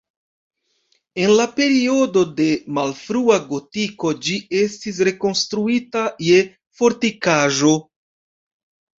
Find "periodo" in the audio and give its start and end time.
1.57-2.21